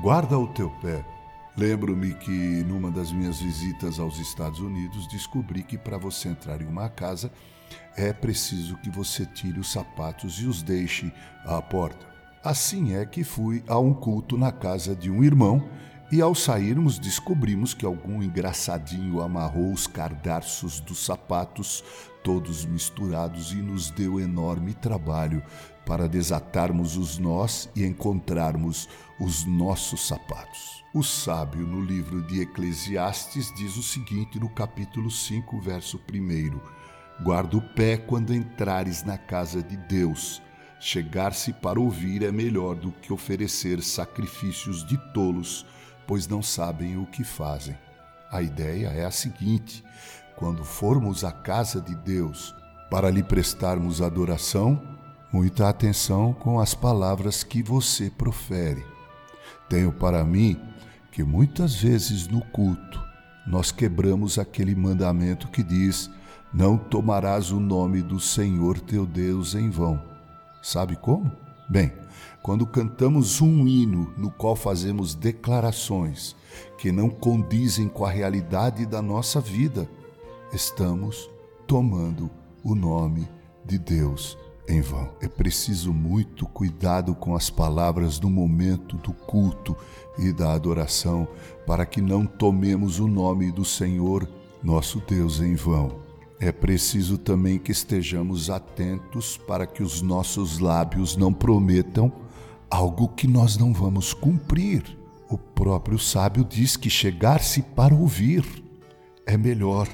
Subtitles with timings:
[0.00, 1.04] Guarda o teu pé.
[1.56, 6.66] Lembro-me que numa das minhas visitas aos Estados Unidos descobri que para você entrar em
[6.66, 7.32] uma casa
[7.96, 11.12] é preciso que você tire os sapatos e os deixe
[11.44, 12.06] à porta.
[12.44, 15.68] Assim é que fui a um culto na casa de um irmão
[16.12, 21.82] e ao sairmos descobrimos que algum engraçadinho amarrou os cardarços dos sapatos
[22.22, 25.42] todos misturados e nos deu enorme trabalho
[25.88, 28.88] para desatarmos os nós e encontrarmos
[29.18, 30.84] os nossos sapatos.
[30.94, 37.56] O sábio no livro de Eclesiastes diz o seguinte no capítulo 5, verso 1: Guarda
[37.56, 40.40] o pé quando entrares na casa de Deus.
[40.78, 45.66] Chegar-se para ouvir é melhor do que oferecer sacrifícios de tolos
[46.08, 47.76] pois não sabem o que fazem.
[48.32, 49.84] A ideia é a seguinte:
[50.34, 52.56] quando formos à casa de Deus
[52.90, 54.97] para lhe prestarmos adoração,
[55.32, 58.84] muita atenção com as palavras que você profere.
[59.68, 60.58] Tenho para mim
[61.12, 63.02] que muitas vezes no culto
[63.46, 66.10] nós quebramos aquele mandamento que diz:
[66.52, 70.02] Não tomarás o nome do Senhor teu Deus em vão.
[70.62, 71.30] Sabe como?
[71.68, 71.92] Bem,
[72.42, 76.34] quando cantamos um hino no qual fazemos declarações
[76.78, 79.88] que não condizem com a realidade da nossa vida,
[80.52, 81.28] estamos
[81.66, 82.30] tomando
[82.64, 83.28] o nome
[83.66, 84.38] de Deus
[84.68, 85.10] em vão.
[85.20, 89.76] É preciso muito cuidado com as palavras no momento do culto
[90.18, 91.26] e da adoração,
[91.66, 94.28] para que não tomemos o nome do Senhor,
[94.62, 96.00] nosso Deus, em vão.
[96.40, 102.12] É preciso também que estejamos atentos para que os nossos lábios não prometam
[102.70, 104.96] algo que nós não vamos cumprir.
[105.28, 108.44] O próprio sábio diz que chegar-se para ouvir
[109.26, 109.88] é melhor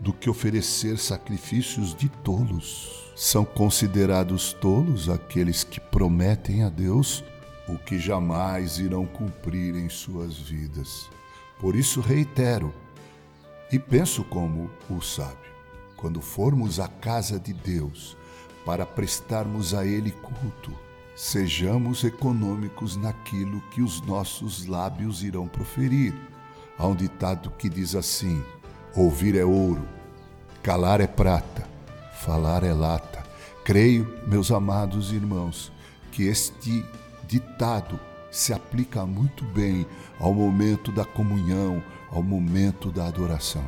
[0.00, 3.12] do que oferecer sacrifícios de tolos.
[3.16, 7.24] São considerados tolos aqueles que prometem a Deus
[7.68, 11.10] o que jamais irão cumprir em suas vidas.
[11.58, 12.72] Por isso reitero
[13.70, 15.52] e penso como o sábio.
[15.96, 18.16] Quando formos à casa de Deus
[18.64, 20.72] para prestarmos a Ele culto,
[21.18, 26.14] Sejamos econômicos naquilo que os nossos lábios irão proferir.
[26.78, 28.40] Há um ditado que diz assim:
[28.94, 29.86] ouvir é ouro,
[30.62, 31.66] calar é prata,
[32.20, 33.22] falar é lata.
[33.64, 35.70] Creio, meus amados irmãos,
[36.10, 36.84] que este
[37.26, 38.00] ditado
[38.30, 39.86] se aplica muito bem
[40.18, 43.64] ao momento da comunhão, ao momento da adoração.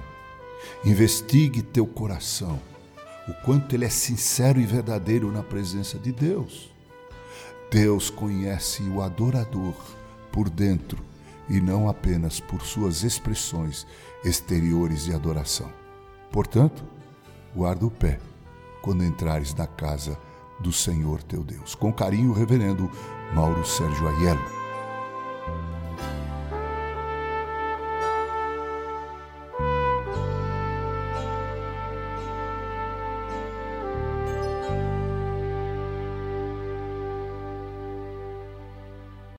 [0.85, 2.59] Investigue teu coração,
[3.29, 6.71] o quanto ele é sincero e verdadeiro na presença de Deus.
[7.71, 9.75] Deus conhece o adorador
[10.33, 11.10] por dentro
[11.51, 13.87] e não apenas por suas expressões
[14.25, 15.71] exteriores de adoração.
[16.31, 16.85] Portanto,
[17.55, 18.21] guarda o pé
[18.81, 20.17] quando entrares na casa
[20.61, 21.75] do Senhor teu Deus.
[21.75, 22.91] Com carinho, Reverendo
[23.35, 24.60] Mauro Sérgio Aiello.